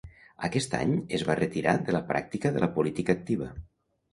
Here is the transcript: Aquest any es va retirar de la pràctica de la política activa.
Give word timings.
Aquest 0.45 0.71
any 0.77 0.95
es 1.17 1.25
va 1.27 1.35
retirar 1.41 1.75
de 1.91 1.95
la 1.97 2.01
pràctica 2.09 2.53
de 2.57 2.65
la 2.65 2.71
política 2.79 3.17
activa. 3.19 3.53